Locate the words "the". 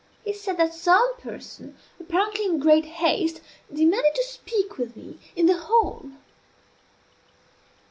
5.45-5.57